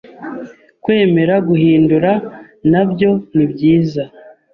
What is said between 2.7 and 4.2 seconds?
nabyo nibyiza